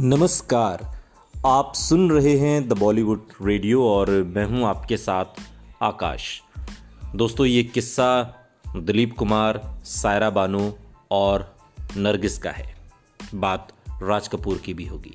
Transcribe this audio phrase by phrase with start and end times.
[0.00, 1.02] नमस्कार।
[1.46, 5.24] आप सुन रहे हैं द बॉलीवुड रेडियो और मैं हूँ आपके साथ
[5.82, 6.42] आकाश।
[7.16, 8.34] दोस्तों, ये किस्सा
[8.76, 10.78] दिलीप कुमार, सायरा बानो
[11.10, 11.56] और
[11.96, 12.76] नरगिस का है।
[13.34, 13.72] बात
[14.02, 15.14] राज कपूर की भी होगी।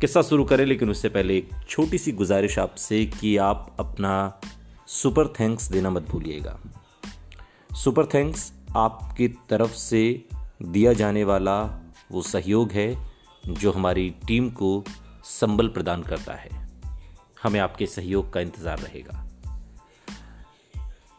[0.00, 4.40] किस्सा शुरू करें, लेकिन उससे पहले एक छोटी सी गुजारिश आपसे कि आप अपना
[4.86, 6.60] सुपर थैंक्स देना मत भूलिएगा।
[7.72, 10.24] सुपर थैंक्स आपकी तरफ़ से
[10.62, 13.17] दिया जाने वाला वो सहयोग है
[13.50, 14.84] जो हमारी टीम को
[15.24, 16.50] संबल प्रदान करता है।
[17.42, 19.24] हमें आपके सहयोग का इंतज़ार रहेगा।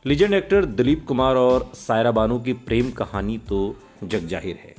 [0.05, 3.59] लीजेंड एक्टर दिलीप कुमार और सायरा बानो की प्रेम कहानी तो
[4.03, 4.75] जग ज़ाहिर है।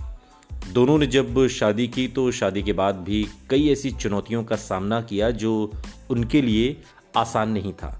[0.72, 5.00] दोनों ने जब शादी की तो शादी के बाद भी कई ऐसी चुनौतियों का सामना
[5.00, 5.72] किया जो
[6.10, 6.76] उनके लिए
[7.16, 7.90] आसान नहीं था।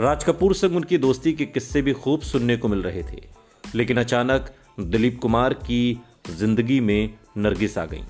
[0.00, 3.22] राज कपूर संग उनकी दोस्ती के किस्से भी खूब सुनने को मिल रहे थे,
[3.74, 8.02] लेकिन अचानक दिलीप कुमार की ज़िंदगी में नरगिस आ गई।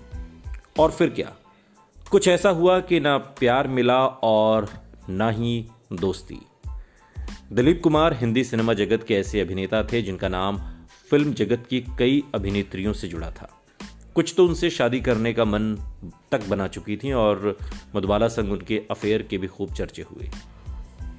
[0.79, 1.37] और फिर क्या?
[2.11, 4.69] कुछ ऐसा हुआ कि ना प्यार मिला और
[5.09, 6.39] ना ही दोस्ती।
[7.53, 10.59] दिलीप कुमार हिंदी सिनेमा जगत के ऐसे अभिनेता थे जिनका नाम
[11.11, 13.63] फ़िल्म जगत की कई अभिनेत्रियों से जुड़ा था।
[14.15, 15.77] कुछ तो उनसे शादी करने का मन
[16.33, 17.59] तक बना चुकी थी और
[17.97, 20.31] मधुबाला संग उनके अफेयर के भी खूब चर्चे हुए।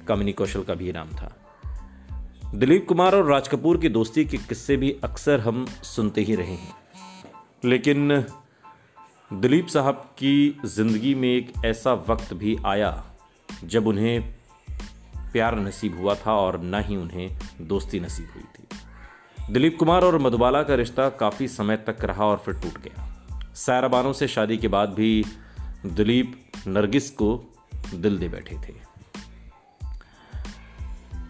[0.08, 1.36] कामिनी कौशल का भी नाम था।
[2.54, 6.54] दिलीप कुमार और राज कपूर की दोस्ती के किस्से भी अक्सर हम सुनते ही रहे
[6.54, 6.74] हैं।
[7.64, 8.24] लेकिन
[9.32, 13.04] दिलीप साहब की ज़िंदगी में एक ऐसा वक्त भी आया
[13.64, 14.20] जब उन्हें
[15.32, 20.18] प्यार नसीब हुआ था और न ही उन्हें दोस्ती नसीब हुई थी। दिलीप कुमार और
[20.18, 24.68] मधुबाला का रिश्ता काफ़ी समय तक रहा और फिर टूट गया। सायराबानों से शादी के
[24.68, 25.24] बाद भी
[25.86, 27.32] दिलीप नरगिस को
[27.94, 28.74] दिल दे बैठे थे।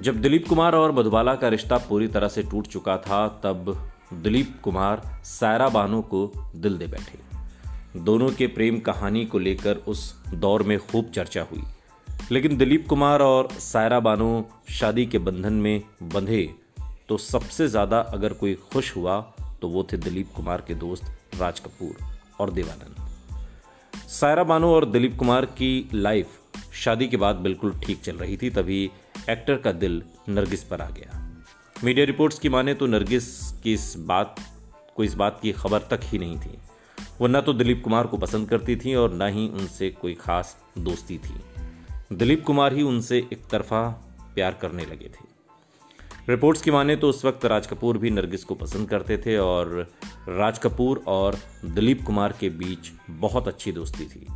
[0.03, 4.61] जब दिलीप कुमार और मधुबाला का रिश्ता पूरी तरह से टूट चुका था, तब दिलीप
[4.63, 7.30] कुमार सायरा बानो को दिल दे बैठे।
[7.97, 11.63] दोनों के प्रेम कहानी को लेकर उस दौर में खूब चर्चा हुई।
[12.33, 16.49] लेकिन दिलीप कुमार और सायरा बानो शादी के बंधन में बंधे
[17.09, 19.21] तो सबसे ज़्यादा अगर कोई खुश हुआ
[19.61, 21.05] तो वो थे दिलीप कुमार के दोस्त
[21.41, 21.97] राज कपूर
[22.41, 23.09] और देवानंद।
[24.11, 26.39] सायरा बानो और दिलीप कुमार की लाइफ
[26.75, 28.85] शादी के बाद बिल्कुल ठीक चल रही थी, तभी
[29.31, 31.19] एक्टर का दिल नरगिस पर आ गया।
[31.77, 33.29] मीडिया रिपोर्ट्स की माने तो नरगिस
[33.63, 34.37] की इस बात,
[34.97, 36.59] को इस बात की खबर तक ही नहीं थी।
[37.21, 40.57] वो न तो दिलीप कुमार को पसंद करती थी और न ही उनसे कोई खास
[40.79, 41.35] दोस्ती थी।
[42.13, 43.89] दिलीप कुमार ही उनसे एक तरफा
[44.35, 45.29] प्यार करने लगे थे।
[46.29, 49.91] रिपोर्ट्स की माने तो उस वक्त राज कपूर भी नरगिस को पसंद करते थे और
[50.29, 54.27] राज कपूर और दिलीप कुमार के बीच बहुत अच्छी दोस्ती थी।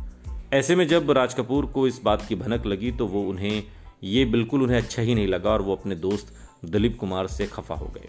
[0.53, 3.63] ऐसे में जब राज कपूर को इस बात की भनक लगी तो वो उन्हें
[4.03, 6.33] ये बिल्कुल उन्हें अच्छा ही नहीं लगा और वो अपने दोस्त
[6.65, 8.07] दिलीप कुमार से खफा हो गए।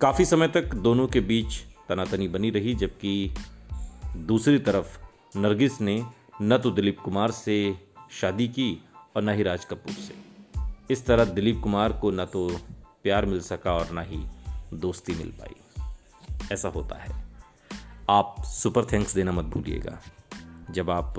[0.00, 3.34] काफ़ी समय तक दोनों के बीच तनातनी बनी रही, जबकि
[4.16, 5.00] दूसरी तरफ़
[5.38, 6.04] नरगिस ने
[6.42, 7.74] न तो दिलीप कुमार से
[8.10, 8.84] शादी की
[9.16, 10.14] और न ही राज कपूर से।
[10.90, 12.58] इस तरह दिलीप कुमार को न तो
[13.02, 14.26] प्यार मिल सका और न ही
[14.76, 15.54] दोस्ती मिल पाई।
[16.52, 17.24] ऐसा होता है।
[18.10, 20.00] आप सुपर थैंक्स देना मत भूलिएगा।
[20.70, 21.14] जब आप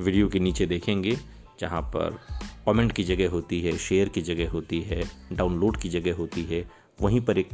[0.00, 1.18] वीडियो के नीचे देखेंगे,
[1.60, 2.18] जहाँ पर
[2.66, 6.70] कमेंट की जगह होती है, शेयर की जगह होती है, डाउनलोड की जगह होती है,
[7.02, 7.48] वहीं पर एक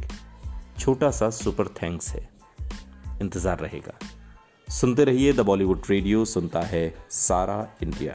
[0.79, 2.32] छोटा सा सुपर थैंक्स है।
[3.21, 3.97] इंतज़ार रहेगा।
[4.67, 8.13] सुनते रहिए द बॉलीवुड रेडियो सुनता है सारा इंडिया।